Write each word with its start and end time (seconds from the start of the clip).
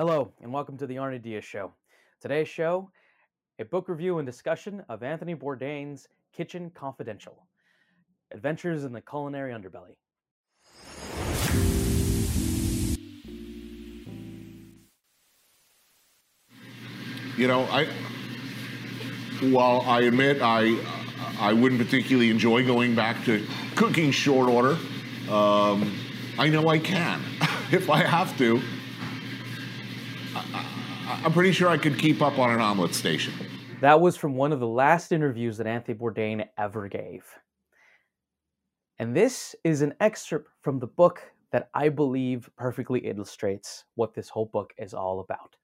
Hello, 0.00 0.32
and 0.40 0.50
welcome 0.50 0.78
to 0.78 0.86
the 0.86 0.96
Arnie 0.96 1.20
Diaz 1.20 1.44
Show. 1.44 1.74
Today's 2.22 2.48
show, 2.48 2.90
a 3.58 3.66
book 3.66 3.86
review 3.86 4.18
and 4.18 4.24
discussion 4.24 4.82
of 4.88 5.02
Anthony 5.02 5.34
Bourdain's 5.34 6.08
Kitchen 6.32 6.70
Confidential 6.70 7.44
Adventures 8.32 8.84
in 8.84 8.94
the 8.94 9.02
Culinary 9.02 9.52
Underbelly. 9.52 9.96
You 17.36 17.46
know, 17.46 17.64
I 17.64 17.86
while 19.50 19.82
I 19.82 20.00
admit 20.04 20.38
I 20.40 20.78
I 21.38 21.52
wouldn't 21.52 21.78
particularly 21.78 22.30
enjoy 22.30 22.66
going 22.66 22.94
back 22.94 23.22
to 23.26 23.46
cooking 23.76 24.12
short 24.12 24.48
order, 24.48 24.78
um, 25.30 25.94
I 26.38 26.48
know 26.48 26.68
I 26.70 26.78
can 26.78 27.20
if 27.70 27.90
I 27.90 27.98
have 27.98 28.38
to. 28.38 28.62
I, 31.10 31.26
am 31.26 31.32
pretty 31.32 31.50
sure 31.50 31.68
I 31.68 31.76
could 31.76 31.98
keep 31.98 32.22
up 32.22 32.38
on 32.38 32.52
an 32.52 32.60
omelet 32.60 32.94
station. 32.94 33.34
That 33.80 34.00
was 34.00 34.16
from 34.16 34.36
one 34.36 34.52
of 34.52 34.60
the 34.60 34.66
last 34.68 35.10
interviews 35.10 35.56
that 35.56 35.66
Anthony 35.66 35.98
Bourdain 35.98 36.46
ever 36.56 36.86
gave. 36.86 37.24
And 39.00 39.16
this 39.16 39.56
is 39.64 39.82
an 39.82 39.94
excerpt 39.98 40.50
from 40.62 40.78
the 40.78 40.86
book 40.86 41.20
that 41.50 41.68
I 41.74 41.88
believe 41.88 42.48
perfectly 42.56 43.00
illustrates 43.00 43.84
what 43.96 44.14
this 44.14 44.28
whole 44.28 44.46
book 44.46 44.72
is 44.78 44.94
all 44.94 45.18
about. 45.18 45.56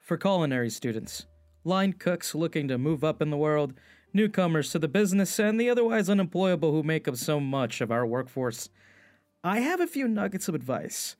For 0.00 0.18
culinary 0.18 0.68
students, 0.68 1.24
line 1.64 1.94
cooks 1.94 2.34
looking 2.34 2.68
to 2.68 2.76
move 2.76 3.02
up 3.02 3.22
in 3.22 3.30
the 3.30 3.38
world, 3.38 3.72
newcomers 4.12 4.70
to 4.72 4.78
the 4.78 4.88
business, 4.88 5.38
and 5.38 5.58
the 5.58 5.70
otherwise 5.70 6.10
unemployable 6.10 6.72
who 6.72 6.82
make 6.82 7.08
up 7.08 7.16
so 7.16 7.40
much 7.40 7.80
of 7.80 7.90
our 7.90 8.06
workforce, 8.06 8.68
I 9.42 9.60
have 9.60 9.80
a 9.80 9.86
few 9.86 10.06
nuggets 10.06 10.46
of 10.46 10.54
advice. 10.54 11.16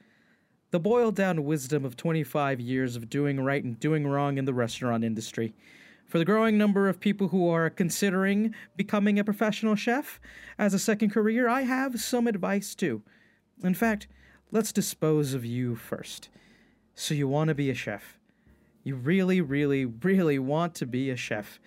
The 0.74 0.80
boiled 0.80 1.14
down 1.14 1.44
wisdom 1.44 1.84
of 1.84 1.96
25 1.96 2.58
years 2.58 2.96
of 2.96 3.08
doing 3.08 3.38
right 3.38 3.62
and 3.62 3.78
doing 3.78 4.08
wrong 4.08 4.38
in 4.38 4.44
the 4.44 4.52
restaurant 4.52 5.04
industry. 5.04 5.54
For 6.04 6.18
the 6.18 6.24
growing 6.24 6.58
number 6.58 6.88
of 6.88 6.98
people 6.98 7.28
who 7.28 7.48
are 7.48 7.70
considering 7.70 8.56
becoming 8.74 9.16
a 9.16 9.22
professional 9.22 9.76
chef 9.76 10.20
as 10.58 10.74
a 10.74 10.80
second 10.80 11.10
career, 11.10 11.48
I 11.48 11.60
have 11.60 12.00
some 12.00 12.26
advice 12.26 12.74
too. 12.74 13.02
In 13.62 13.74
fact, 13.74 14.08
let's 14.50 14.72
dispose 14.72 15.32
of 15.32 15.44
you 15.44 15.76
first. 15.76 16.28
So, 16.96 17.14
you 17.14 17.28
want 17.28 17.50
to 17.50 17.54
be 17.54 17.70
a 17.70 17.74
chef. 17.74 18.18
You 18.82 18.96
really, 18.96 19.40
really, 19.40 19.84
really 19.84 20.40
want 20.40 20.74
to 20.74 20.86
be 20.86 21.08
a 21.08 21.16
chef. 21.16 21.60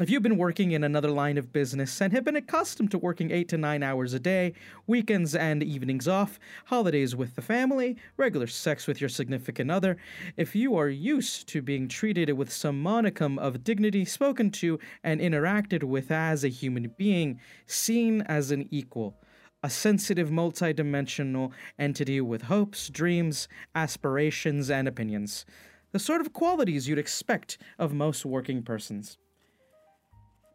If 0.00 0.08
you've 0.08 0.22
been 0.22 0.38
working 0.38 0.70
in 0.70 0.82
another 0.82 1.10
line 1.10 1.36
of 1.36 1.52
business 1.52 2.00
and 2.00 2.10
have 2.14 2.24
been 2.24 2.34
accustomed 2.34 2.90
to 2.92 2.96
working 2.96 3.30
8 3.30 3.50
to 3.50 3.58
9 3.58 3.82
hours 3.82 4.14
a 4.14 4.18
day, 4.18 4.54
weekends 4.86 5.34
and 5.34 5.62
evenings 5.62 6.08
off, 6.08 6.40
holidays 6.64 7.14
with 7.14 7.34
the 7.34 7.42
family, 7.42 7.98
regular 8.16 8.46
sex 8.46 8.86
with 8.86 8.98
your 8.98 9.10
significant 9.10 9.70
other, 9.70 9.98
if 10.38 10.56
you 10.56 10.74
are 10.74 10.88
used 10.88 11.48
to 11.48 11.60
being 11.60 11.86
treated 11.86 12.32
with 12.32 12.50
some 12.50 12.82
monicum 12.82 13.38
of 13.38 13.62
dignity, 13.62 14.06
spoken 14.06 14.50
to 14.52 14.78
and 15.04 15.20
interacted 15.20 15.84
with 15.84 16.10
as 16.10 16.44
a 16.44 16.48
human 16.48 16.94
being, 16.96 17.38
seen 17.66 18.22
as 18.22 18.50
an 18.50 18.68
equal, 18.70 19.20
a 19.62 19.68
sensitive, 19.68 20.30
multidimensional 20.30 21.52
entity 21.78 22.22
with 22.22 22.44
hopes, 22.44 22.88
dreams, 22.88 23.48
aspirations, 23.74 24.70
and 24.70 24.88
opinions, 24.88 25.44
the 25.92 25.98
sort 25.98 26.22
of 26.22 26.32
qualities 26.32 26.88
you'd 26.88 26.96
expect 26.96 27.58
of 27.78 27.92
most 27.92 28.24
working 28.24 28.62
persons 28.62 29.18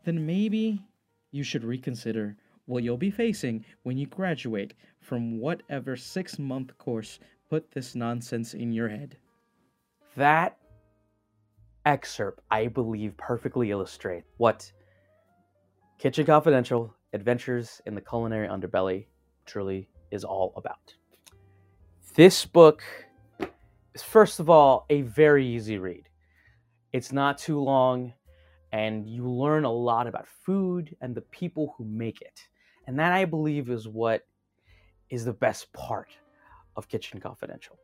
then 0.05 0.25
maybe 0.25 0.81
you 1.31 1.43
should 1.43 1.63
reconsider 1.63 2.37
what 2.65 2.83
you'll 2.83 2.97
be 2.97 3.11
facing 3.11 3.65
when 3.83 3.97
you 3.97 4.07
graduate 4.07 4.73
from 5.01 5.39
whatever 5.39 5.95
six 5.95 6.39
month 6.39 6.77
course 6.77 7.19
put 7.49 7.71
this 7.71 7.95
nonsense 7.95 8.53
in 8.53 8.71
your 8.71 8.87
head. 8.87 9.17
That 10.15 10.57
excerpt, 11.85 12.41
I 12.49 12.67
believe, 12.67 13.17
perfectly 13.17 13.71
illustrates 13.71 14.27
what 14.37 14.71
Kitchen 15.99 16.25
Confidential 16.25 16.95
Adventures 17.13 17.81
in 17.85 17.95
the 17.95 18.01
Culinary 18.01 18.47
Underbelly 18.47 19.05
truly 19.45 19.89
is 20.11 20.23
all 20.23 20.53
about. 20.55 20.93
This 22.15 22.45
book 22.45 22.83
is, 23.93 24.01
first 24.01 24.39
of 24.39 24.49
all, 24.49 24.85
a 24.89 25.01
very 25.01 25.45
easy 25.45 25.77
read. 25.77 26.09
It's 26.93 27.11
not 27.11 27.37
too 27.37 27.59
long 27.59 28.13
and 28.75 29.07
you 29.07 29.25
learn 29.25 29.63
a 29.63 29.71
lot 29.71 30.05
about 30.05 30.27
food 30.27 30.93
and 30.99 31.15
the 31.15 31.21
people 31.21 31.73
who 31.77 31.85
make 31.85 32.19
it. 32.19 32.41
And 32.87 32.99
that 32.99 33.13
I 33.13 33.23
believe 33.23 33.69
is 33.69 33.87
what 33.87 34.23
is 35.09 35.23
the 35.23 35.31
best 35.31 35.71
part 35.71 36.09
of 36.75 36.89
Kitchen 36.89 37.21
Confidential. 37.21 37.79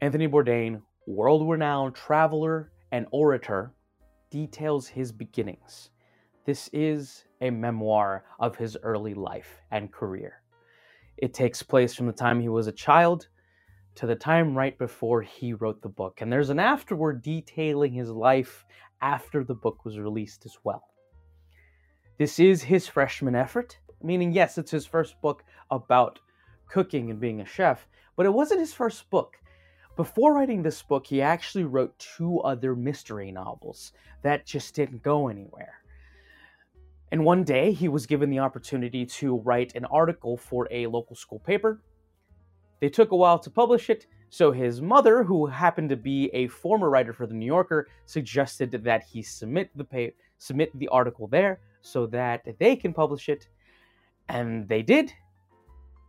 Anthony 0.00 0.26
Bourdain, 0.26 0.80
world 1.06 1.46
renowned 1.46 1.94
traveler 1.94 2.72
and 2.90 3.06
orator, 3.10 3.74
details 4.30 4.88
his 4.88 5.12
beginnings. 5.12 5.90
This 6.46 6.70
is 6.72 7.26
a 7.42 7.50
memoir 7.50 8.24
of 8.40 8.56
his 8.56 8.78
early 8.82 9.12
life 9.12 9.60
and 9.72 9.92
career. 9.92 10.40
It 11.18 11.34
takes 11.34 11.62
place 11.62 11.94
from 11.94 12.06
the 12.06 12.14
time 12.14 12.40
he 12.40 12.48
was 12.48 12.66
a 12.66 12.72
child 12.72 13.28
to 13.96 14.06
the 14.06 14.16
time 14.16 14.56
right 14.56 14.76
before 14.78 15.20
he 15.20 15.52
wrote 15.52 15.82
the 15.82 15.88
book. 15.90 16.22
And 16.22 16.32
there's 16.32 16.50
an 16.50 16.58
afterword 16.58 17.22
detailing 17.22 17.92
his 17.92 18.08
life 18.08 18.64
after 19.00 19.44
the 19.44 19.54
book 19.54 19.84
was 19.84 19.98
released 19.98 20.46
as 20.46 20.56
well. 20.64 20.84
This 22.18 22.38
is 22.38 22.62
his 22.62 22.86
freshman 22.86 23.34
effort, 23.34 23.78
meaning, 24.02 24.32
yes, 24.32 24.58
it's 24.58 24.70
his 24.70 24.86
first 24.86 25.20
book 25.20 25.44
about 25.70 26.20
cooking 26.68 27.10
and 27.10 27.20
being 27.20 27.40
a 27.40 27.46
chef, 27.46 27.88
but 28.16 28.26
it 28.26 28.32
wasn't 28.32 28.60
his 28.60 28.72
first 28.72 29.10
book. 29.10 29.36
Before 29.96 30.34
writing 30.34 30.62
this 30.62 30.82
book, 30.82 31.06
he 31.06 31.22
actually 31.22 31.64
wrote 31.64 31.96
two 31.98 32.40
other 32.40 32.74
mystery 32.74 33.30
novels 33.30 33.92
that 34.22 34.46
just 34.46 34.74
didn't 34.74 35.02
go 35.02 35.28
anywhere. 35.28 35.74
And 37.12 37.24
one 37.24 37.44
day, 37.44 37.72
he 37.72 37.88
was 37.88 38.06
given 38.06 38.28
the 38.28 38.40
opportunity 38.40 39.06
to 39.06 39.36
write 39.38 39.76
an 39.76 39.84
article 39.84 40.36
for 40.36 40.66
a 40.70 40.88
local 40.88 41.14
school 41.14 41.38
paper. 41.38 41.80
They 42.80 42.88
took 42.88 43.12
a 43.12 43.16
while 43.16 43.38
to 43.38 43.50
publish 43.50 43.88
it, 43.88 44.06
so 44.34 44.50
his 44.50 44.82
mother, 44.82 45.22
who 45.22 45.46
happened 45.46 45.88
to 45.90 45.96
be 45.96 46.28
a 46.34 46.48
former 46.48 46.90
writer 46.90 47.12
for 47.12 47.24
the 47.24 47.34
New 47.34 47.46
Yorker, 47.46 47.86
suggested 48.04 48.72
that 48.82 49.04
he 49.04 49.22
submit 49.22 49.70
the 49.76 50.12
submit 50.38 50.76
the 50.76 50.88
article 50.88 51.28
there 51.28 51.60
so 51.82 52.04
that 52.06 52.44
they 52.58 52.74
can 52.74 52.92
publish 52.92 53.28
it, 53.28 53.46
and 54.28 54.68
they 54.68 54.82
did. 54.82 55.12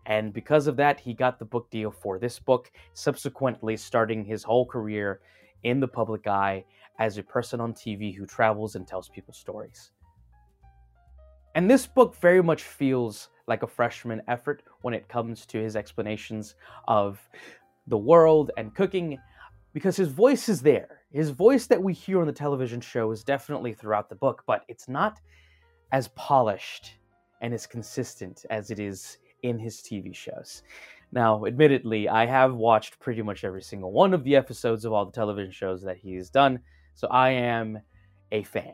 And 0.07 0.33
because 0.33 0.65
of 0.65 0.75
that, 0.77 0.99
he 0.99 1.13
got 1.13 1.37
the 1.37 1.45
book 1.45 1.69
deal 1.69 1.91
for 1.91 2.17
this 2.17 2.39
book, 2.39 2.71
subsequently 2.95 3.77
starting 3.77 4.25
his 4.25 4.41
whole 4.41 4.65
career 4.65 5.19
in 5.61 5.79
the 5.79 5.87
public 5.87 6.25
eye 6.25 6.65
as 6.97 7.19
a 7.19 7.23
person 7.23 7.61
on 7.61 7.73
TV 7.73 8.11
who 8.11 8.25
travels 8.25 8.75
and 8.75 8.87
tells 8.87 9.07
people 9.07 9.35
stories. 9.35 9.91
And 11.53 11.69
this 11.69 11.85
book 11.85 12.15
very 12.15 12.41
much 12.41 12.63
feels 12.63 13.29
like 13.45 13.61
a 13.61 13.67
freshman 13.67 14.23
effort 14.27 14.63
when 14.81 14.95
it 14.95 15.07
comes 15.07 15.45
to 15.45 15.59
his 15.61 15.75
explanations 15.75 16.55
of 16.87 17.19
the 17.87 17.97
world 17.97 18.51
and 18.57 18.73
cooking 18.75 19.17
because 19.73 19.95
his 19.95 20.07
voice 20.07 20.47
is 20.49 20.61
there. 20.61 21.01
His 21.11 21.29
voice 21.29 21.67
that 21.67 21.81
we 21.81 21.93
hear 21.93 22.21
on 22.21 22.27
the 22.27 22.33
television 22.33 22.81
show 22.81 23.11
is 23.11 23.23
definitely 23.23 23.73
throughout 23.73 24.09
the 24.09 24.15
book, 24.15 24.43
but 24.47 24.63
it's 24.67 24.87
not 24.87 25.19
as 25.91 26.07
polished 26.09 26.95
and 27.41 27.53
as 27.53 27.67
consistent 27.67 28.45
as 28.49 28.71
it 28.71 28.79
is 28.79 29.17
in 29.43 29.59
his 29.59 29.77
TV 29.77 30.15
shows. 30.15 30.63
Now, 31.11 31.45
admittedly, 31.45 32.09
I 32.09 32.25
have 32.25 32.55
watched 32.55 32.99
pretty 32.99 33.21
much 33.21 33.43
every 33.43 33.61
single 33.61 33.91
one 33.91 34.13
of 34.13 34.23
the 34.23 34.35
episodes 34.35 34.85
of 34.85 34.93
all 34.93 35.05
the 35.05 35.11
television 35.11 35.51
shows 35.51 35.81
that 35.83 35.97
he's 35.97 36.29
done, 36.29 36.59
so 36.95 37.07
I 37.09 37.29
am 37.29 37.79
a 38.31 38.43
fan 38.43 38.73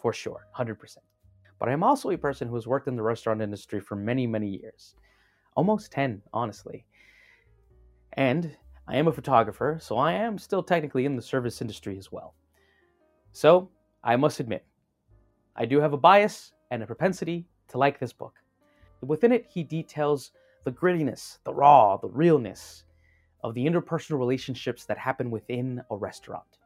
for 0.00 0.12
sure, 0.12 0.46
100%. 0.56 0.96
But 1.58 1.68
I'm 1.68 1.82
also 1.82 2.10
a 2.10 2.16
person 2.16 2.48
who 2.48 2.54
has 2.54 2.66
worked 2.66 2.88
in 2.88 2.96
the 2.96 3.02
restaurant 3.02 3.42
industry 3.42 3.80
for 3.80 3.94
many, 3.94 4.26
many 4.26 4.48
years. 4.48 4.94
Almost 5.56 5.92
10, 5.92 6.22
honestly. 6.32 6.86
And 8.14 8.56
I 8.88 8.96
am 8.96 9.08
a 9.08 9.12
photographer, 9.12 9.78
so 9.80 9.96
I 9.96 10.12
am 10.12 10.38
still 10.38 10.62
technically 10.62 11.04
in 11.04 11.16
the 11.16 11.22
service 11.22 11.60
industry 11.60 11.96
as 11.96 12.10
well. 12.10 12.34
So, 13.32 13.70
I 14.02 14.16
must 14.16 14.40
admit, 14.40 14.64
I 15.54 15.64
do 15.66 15.80
have 15.80 15.92
a 15.92 15.98
bias 15.98 16.52
and 16.70 16.82
a 16.82 16.86
propensity 16.86 17.46
to 17.68 17.78
like 17.78 17.98
this 17.98 18.12
book. 18.12 18.34
Within 19.02 19.32
it, 19.32 19.46
he 19.48 19.62
details 19.62 20.32
the 20.64 20.72
grittiness, 20.72 21.38
the 21.44 21.54
raw, 21.54 21.96
the 21.96 22.08
realness 22.08 22.84
of 23.42 23.54
the 23.54 23.64
interpersonal 23.64 24.18
relationships 24.18 24.84
that 24.84 24.98
happen 24.98 25.30
within 25.30 25.82
a 25.90 25.96
restaurant. 25.96 26.58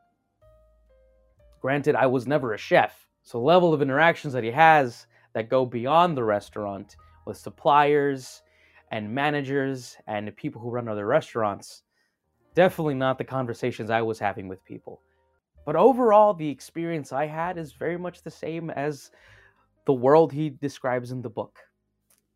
Granted, 1.61 1.95
I 1.95 2.07
was 2.07 2.27
never 2.27 2.55
a 2.55 2.59
chef, 2.59 3.09
so 3.23 3.39
the 3.39 3.45
level 3.45 3.73
of 3.73 3.83
interactions 3.83 4.33
that 4.33 4.45
he 4.45 4.51
has 4.51 5.07
that 5.33 5.49
go 5.49 5.65
beyond 5.65 6.17
the 6.17 6.25
restaurant 6.25 6.97
with 7.27 7.37
suppliers 7.37 8.43
and 8.91 9.13
managers 9.13 9.97
and 10.07 10.35
people 10.37 10.61
who 10.61 10.71
run 10.71 10.89
other 10.89 11.07
restaurants. 11.07 11.83
Definitely 12.55 12.95
not 12.95 13.19
the 13.19 13.25
conversations 13.25 13.91
I 13.91 14.03
was 14.03 14.19
having 14.19 14.49
with 14.49 14.65
people. 14.65 15.01
But 15.67 15.77
overall, 15.77 16.35
the 16.35 16.49
experience 16.49 17.13
I 17.13 17.27
had 17.27 17.59
is 17.59 17.73
very 17.73 17.97
much 17.97 18.23
the 18.23 18.31
same 18.31 18.71
as 18.71 19.11
the 19.87 19.93
world 19.93 20.33
he 20.33 20.51
describes 20.51 21.11
in 21.11 21.23
the 21.23 21.31
book. 21.31 21.59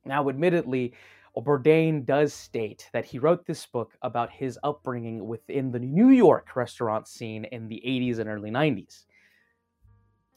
Now, 0.05 0.29
admittedly, 0.29 0.95
Bourdain 1.37 2.05
does 2.05 2.33
state 2.33 2.89
that 2.93 3.05
he 3.05 3.19
wrote 3.19 3.47
this 3.47 3.65
book 3.67 3.97
about 4.03 4.31
his 4.31 4.59
upbringing 4.65 5.27
within 5.27 5.71
the 5.71 5.79
New 5.79 6.09
York 6.09 6.56
restaurant 6.56 7.06
scene 7.06 7.45
in 7.47 7.69
the 7.69 7.83
80s 7.87 8.19
and 8.19 8.29
early 8.29 8.50
90s. 8.50 9.05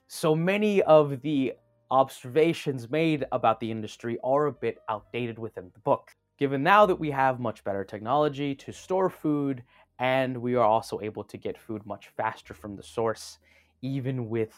So 0.07 0.35
many 0.35 0.81
of 0.83 1.21
the 1.21 1.53
observations 1.91 2.89
made 2.89 3.25
about 3.31 3.59
the 3.59 3.69
industry 3.69 4.17
are 4.23 4.47
a 4.47 4.51
bit 4.51 4.79
outdated 4.89 5.37
within 5.37 5.69
the 5.73 5.79
book, 5.81 6.11
given 6.39 6.63
now 6.63 6.85
that 6.85 6.95
we 6.95 7.11
have 7.11 7.39
much 7.39 7.63
better 7.63 7.83
technology 7.83 8.55
to 8.55 8.71
store 8.71 9.09
food 9.09 9.61
and 9.99 10.35
we 10.35 10.55
are 10.55 10.65
also 10.65 10.99
able 11.01 11.23
to 11.23 11.37
get 11.37 11.57
food 11.57 11.85
much 11.85 12.07
faster 12.17 12.53
from 12.55 12.75
the 12.75 12.81
source, 12.81 13.37
even 13.83 14.29
with 14.29 14.53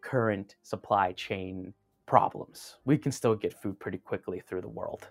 current 0.00 0.56
supply 0.62 1.12
chain 1.12 1.74
problems. 2.06 2.76
We 2.86 2.96
can 2.96 3.12
still 3.12 3.34
get 3.34 3.52
food 3.52 3.78
pretty 3.78 3.98
quickly 3.98 4.40
through 4.40 4.62
the 4.62 4.68
world. 4.68 5.08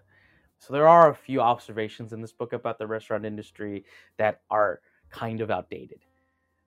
So 0.59 0.73
there 0.73 0.87
are 0.87 1.11
a 1.11 1.15
few 1.15 1.41
observations 1.41 2.13
in 2.13 2.21
this 2.21 2.31
book 2.31 2.53
about 2.53 2.79
the 2.79 2.87
restaurant 2.87 3.25
industry 3.25 3.85
that 4.17 4.41
are 4.49 4.81
kind 5.11 5.41
of 5.41 5.51
outdated, 5.51 5.99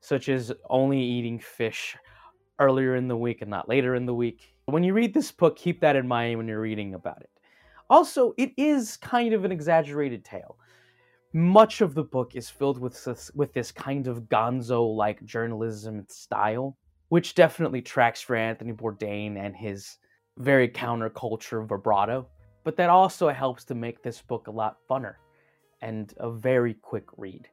such 0.01 0.29
as 0.29 0.53
only 0.69 1.01
eating 1.01 1.41
fish 1.41 1.97
earlier 2.61 2.95
in 2.95 3.09
the 3.09 3.17
week 3.17 3.41
and 3.41 3.51
not 3.51 3.69
later 3.69 3.97
in 3.97 4.07
the 4.07 4.15
week. 4.15 4.55
When 4.71 4.85
you 4.85 4.93
read 4.93 5.15
this 5.15 5.31
book, 5.33 5.57
keep 5.57 5.81
that 5.81 5.97
in 5.97 6.07
mind 6.09 6.39
when 6.39 6.49
you're 6.49 6.61
reading 6.61 6.95
about 6.95 7.21
it. 7.21 7.31
Also, 7.89 8.35
it 8.37 8.53
is 8.57 8.97
kind 8.97 9.35
of 9.35 9.45
an 9.45 9.53
exaggerated 9.53 10.25
tale. 10.25 10.57
Much 11.33 11.81
of 11.81 11.95
the 11.95 12.05
book 12.05 12.35
is 12.35 12.49
filled 12.49 12.79
with 12.79 13.05
this, 13.05 13.31
with 13.35 13.53
this 13.53 13.73
kind 13.73 14.07
of 14.07 14.25
gonzo 14.25 14.95
like 14.97 15.25
journalism 15.25 16.05
style, 16.09 16.77
which 17.09 17.35
definitely 17.35 17.83
tracks 17.83 18.21
for 18.21 18.37
Anthony 18.37 18.73
Bourdain 18.73 19.37
and 19.37 19.55
his 19.57 19.99
very 20.37 20.69
counterculture 20.69 21.67
vibrato 21.67 22.27
but 22.65 22.77
that 22.77 22.91
also 22.91 23.29
helps 23.31 23.65
to 23.65 23.75
make 23.75 24.03
this 24.03 24.21
book 24.21 24.47
a 24.47 24.51
lot 24.51 24.77
funner 24.89 25.15
and 25.83 26.13
a 26.19 26.31
very 26.31 26.75
quick 26.75 27.07
read. 27.17 27.49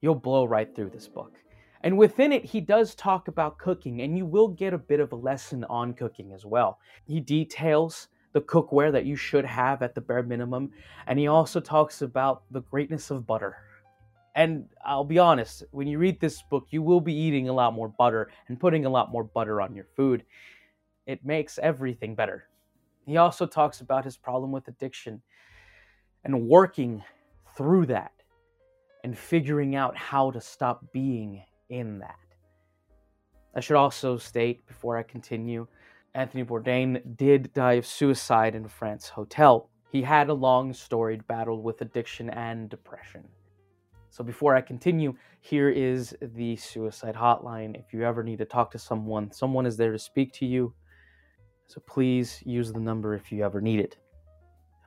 You'll 0.00 0.14
blow 0.16 0.44
right 0.44 0.74
through 0.74 0.90
this 0.90 1.08
book. 1.08 1.34
And 1.84 1.98
within 1.98 2.32
it, 2.32 2.46
he 2.46 2.62
does 2.62 2.94
talk 2.94 3.28
about 3.28 3.58
cooking, 3.58 4.00
and 4.00 4.16
you 4.16 4.24
will 4.24 4.48
get 4.48 4.72
a 4.72 4.78
bit 4.78 5.00
of 5.00 5.12
a 5.12 5.16
lesson 5.16 5.64
on 5.64 5.92
cooking 5.92 6.32
as 6.32 6.46
well. 6.46 6.78
He 7.06 7.20
details 7.20 8.08
the 8.32 8.40
cookware 8.40 8.90
that 8.90 9.04
you 9.04 9.16
should 9.16 9.44
have 9.44 9.82
at 9.82 9.94
the 9.94 10.00
bare 10.00 10.22
minimum, 10.22 10.72
and 11.06 11.18
he 11.18 11.28
also 11.28 11.60
talks 11.60 12.00
about 12.00 12.44
the 12.50 12.62
greatness 12.62 13.10
of 13.10 13.26
butter. 13.26 13.58
And 14.34 14.64
I'll 14.82 15.04
be 15.04 15.18
honest, 15.18 15.62
when 15.72 15.86
you 15.86 15.98
read 15.98 16.18
this 16.20 16.40
book, 16.40 16.68
you 16.70 16.80
will 16.80 17.02
be 17.02 17.14
eating 17.14 17.50
a 17.50 17.52
lot 17.52 17.74
more 17.74 17.88
butter 17.88 18.30
and 18.48 18.58
putting 18.58 18.86
a 18.86 18.90
lot 18.90 19.12
more 19.12 19.22
butter 19.22 19.60
on 19.60 19.74
your 19.74 19.86
food. 19.94 20.24
It 21.06 21.22
makes 21.22 21.58
everything 21.58 22.14
better. 22.14 22.48
He 23.04 23.18
also 23.18 23.44
talks 23.44 23.82
about 23.82 24.06
his 24.06 24.16
problem 24.16 24.52
with 24.52 24.68
addiction 24.68 25.20
and 26.24 26.48
working 26.48 27.04
through 27.58 27.86
that 27.86 28.12
and 29.04 29.16
figuring 29.16 29.76
out 29.76 29.94
how 29.98 30.30
to 30.30 30.40
stop 30.40 30.90
being 30.90 31.42
in 31.68 31.98
that. 32.00 32.18
I 33.54 33.60
should 33.60 33.76
also 33.76 34.16
state 34.16 34.66
before 34.66 34.96
I 34.96 35.02
continue 35.02 35.66
Anthony 36.14 36.44
Bourdain 36.44 37.16
did 37.16 37.52
die 37.54 37.72
of 37.72 37.86
suicide 37.86 38.54
in 38.54 38.64
a 38.64 38.68
France 38.68 39.08
hotel. 39.08 39.68
He 39.90 40.02
had 40.02 40.28
a 40.28 40.34
long 40.34 40.72
storied 40.72 41.26
battle 41.26 41.60
with 41.60 41.80
addiction 41.82 42.30
and 42.30 42.70
depression. 42.70 43.24
So 44.10 44.22
before 44.22 44.54
I 44.54 44.60
continue, 44.60 45.14
here 45.40 45.70
is 45.70 46.14
the 46.20 46.54
suicide 46.54 47.16
hotline. 47.16 47.76
If 47.76 47.92
you 47.92 48.04
ever 48.04 48.22
need 48.22 48.38
to 48.38 48.44
talk 48.44 48.70
to 48.72 48.78
someone, 48.78 49.32
someone 49.32 49.66
is 49.66 49.76
there 49.76 49.90
to 49.90 49.98
speak 49.98 50.32
to 50.34 50.46
you. 50.46 50.72
So 51.66 51.82
please 51.84 52.40
use 52.46 52.72
the 52.72 52.80
number 52.80 53.14
if 53.14 53.32
you 53.32 53.44
ever 53.44 53.60
need 53.60 53.80
it. 53.80 53.96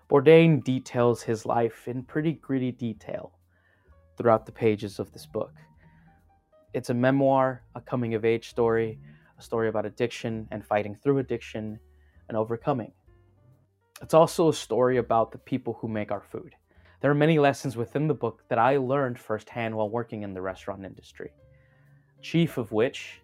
Bourdain 0.09 0.63
details 0.63 1.21
his 1.21 1.45
life 1.45 1.89
in 1.89 2.03
pretty 2.03 2.33
gritty 2.33 2.71
detail 2.71 3.33
throughout 4.17 4.45
the 4.45 4.53
pages 4.53 4.97
of 4.97 5.11
this 5.11 5.25
book. 5.25 5.51
It's 6.77 6.91
a 6.91 6.93
memoir, 6.93 7.63
a 7.73 7.81
coming 7.81 8.13
of 8.13 8.23
age 8.23 8.49
story, 8.49 8.99
a 9.39 9.41
story 9.41 9.67
about 9.67 9.87
addiction 9.87 10.47
and 10.51 10.63
fighting 10.63 10.93
through 10.93 11.17
addiction 11.17 11.79
and 12.29 12.37
overcoming. 12.37 12.91
It's 13.99 14.13
also 14.13 14.49
a 14.49 14.53
story 14.53 14.97
about 14.97 15.31
the 15.31 15.39
people 15.39 15.73
who 15.81 15.87
make 15.87 16.11
our 16.11 16.21
food. 16.21 16.53
There 17.01 17.09
are 17.09 17.15
many 17.15 17.39
lessons 17.39 17.75
within 17.75 18.07
the 18.07 18.13
book 18.13 18.43
that 18.49 18.59
I 18.59 18.77
learned 18.77 19.17
firsthand 19.17 19.75
while 19.75 19.89
working 19.89 20.21
in 20.21 20.35
the 20.35 20.41
restaurant 20.43 20.85
industry. 20.85 21.31
Chief 22.21 22.59
of 22.59 22.71
which, 22.71 23.21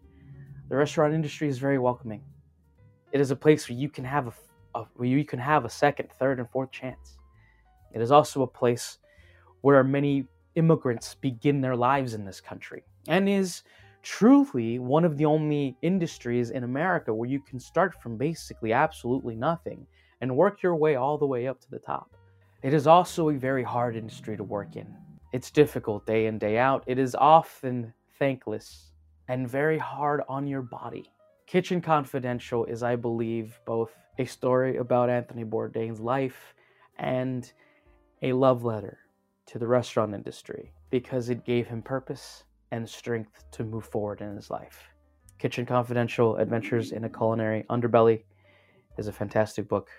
the 0.68 0.76
restaurant 0.76 1.14
industry 1.14 1.48
is 1.48 1.60
very 1.60 1.78
welcoming. 1.78 2.24
It 3.12 3.22
is 3.22 3.30
a 3.30 3.36
place 3.36 3.70
where 3.70 3.78
you 3.78 3.88
can 3.88 4.04
have 4.04 4.30
a, 4.30 4.80
a 4.80 4.86
where 4.96 5.08
you 5.08 5.24
can 5.26 5.38
have 5.38 5.64
a 5.64 5.70
second, 5.70 6.10
third, 6.18 6.40
and 6.40 6.50
fourth 6.50 6.72
chance. 6.72 7.20
It 7.92 8.02
is 8.02 8.10
also 8.10 8.42
a 8.42 8.48
place 8.48 8.98
where 9.62 9.84
many 9.84 10.26
immigrants 10.56 11.14
begin 11.14 11.62
their 11.62 11.76
lives 11.76 12.16
in 12.16 12.26
this 12.26 12.42
country 12.42 12.84
and 13.08 13.28
is 13.28 13.64
truly 14.02 14.80
one 14.80 15.06
of 15.06 15.18
the 15.18 15.26
only 15.26 15.78
industries 15.82 16.50
in 16.50 16.64
America 16.64 17.14
where 17.14 17.30
you 17.30 17.40
can 17.40 17.60
start 17.60 18.02
from 18.02 18.18
basically 18.18 18.74
absolutely 18.74 19.36
nothing 19.36 19.86
and 20.22 20.36
work 20.36 20.62
your 20.62 20.76
way 20.76 20.96
all 20.96 21.18
the 21.18 21.26
way 21.26 21.48
up 21.48 21.60
to 21.62 21.70
the 21.72 21.80
top. 21.80 22.16
It 22.62 22.74
is 22.74 22.88
also 22.88 23.30
a 23.30 23.38
very 23.38 23.64
hard 23.64 23.96
industry 23.96 24.38
to 24.38 24.44
work 24.44 24.76
in. 24.76 24.96
It's 25.32 25.52
difficult 25.52 26.06
day 26.06 26.28
in, 26.28 26.38
day 26.38 26.58
out. 26.58 26.84
It 26.86 27.00
is 27.00 27.16
often 27.16 27.94
thankless 28.20 28.92
and 29.28 29.50
very 29.50 29.78
hard 29.78 30.22
on 30.30 30.48
your 30.48 30.62
body. 30.62 31.12
Kitchen 31.48 31.82
Confidential 31.82 32.66
is, 32.66 32.84
I 32.84 32.96
believe, 32.96 33.60
both 33.66 33.92
a 34.18 34.26
story 34.26 34.78
about 34.78 35.10
Anthony 35.10 35.44
Bourdain's 35.44 36.00
life 36.00 36.54
and 36.98 37.52
a 38.22 38.34
love 38.34 38.64
letter 38.64 39.00
to 39.48 39.60
the 39.60 39.68
restaurant 39.68 40.14
industry 40.14 40.72
because 40.90 41.30
it 41.30 41.46
gave 41.46 41.68
him 41.68 41.82
purpose 41.82 42.44
and 42.74 42.90
strength 42.90 43.46
to 43.52 43.64
move 43.64 43.86
forward 43.86 44.20
in 44.20 44.36
his 44.36 44.50
life. 44.50 44.90
Kitchen 45.38 45.64
Confidential 45.64 46.38
Adventures 46.38 46.92
in 46.92 47.04
a 47.04 47.10
Culinary 47.10 47.66
Underbelly 47.70 48.24
is 48.98 49.08
a 49.08 49.12
fantastic 49.12 49.68
book, 49.68 49.92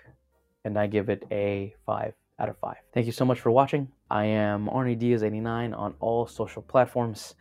and 0.65 0.77
I 0.77 0.85
give 0.85 1.07
it 1.07 1.23
a 1.31 1.73
5 1.85 2.13
out 2.37 2.49
of 2.49 2.57
5. 2.57 2.75
Thank 2.93 3.05
you 3.05 3.13
so 3.13 3.23
much 3.23 3.39
for 3.39 3.49
watching. 3.49 3.87
I 4.11 4.25
am 4.25 4.67
Arnie 4.67 4.99
Diaz89 4.99 5.77
on 5.77 5.93
all 6.01 6.27
social 6.27 6.61
platforms. 6.61 7.35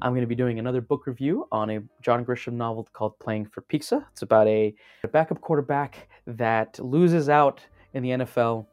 I'm 0.00 0.12
going 0.12 0.20
to 0.20 0.28
be 0.28 0.36
doing 0.36 0.60
another 0.60 0.80
book 0.80 1.08
review 1.08 1.48
on 1.50 1.68
a 1.70 1.80
John 2.00 2.24
Grisham 2.24 2.52
novel 2.52 2.86
called 2.92 3.18
Playing 3.18 3.46
for 3.46 3.62
Pizza. 3.62 4.06
It's 4.12 4.22
about 4.22 4.46
a, 4.46 4.72
a 5.02 5.08
backup 5.08 5.40
quarterback 5.40 6.08
that 6.28 6.78
loses 6.78 7.28
out 7.28 7.60
in 7.92 8.04
the 8.04 8.10
NFL 8.10 8.66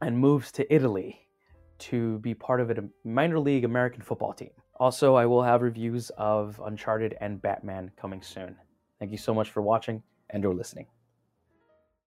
and 0.00 0.16
moves 0.16 0.52
to 0.52 0.72
Italy 0.72 1.26
to 1.78 2.20
be 2.20 2.34
part 2.34 2.60
of 2.60 2.70
a 2.70 2.84
minor 3.02 3.40
league 3.40 3.64
American 3.64 4.00
football 4.00 4.32
team. 4.32 4.50
Also, 4.80 5.14
I 5.14 5.26
will 5.26 5.42
have 5.42 5.62
reviews 5.62 6.10
of 6.16 6.60
Uncharted 6.64 7.16
and 7.20 7.40
Batman 7.40 7.92
coming 7.96 8.22
soon. 8.22 8.56
Thank 8.98 9.12
you 9.12 9.18
so 9.18 9.34
much 9.34 9.50
for 9.50 9.62
watching 9.62 10.02
and 10.30 10.44
or 10.44 10.54
listening. 10.54 10.86